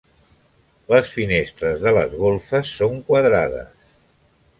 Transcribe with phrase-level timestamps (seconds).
[0.93, 3.93] Les finestres de les golfes són quadrades.